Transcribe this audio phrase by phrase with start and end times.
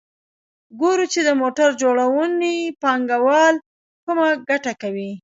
[0.79, 3.55] ګورو چې د موټر جوړونې پانګوال
[4.05, 5.11] کمه ګټه کوي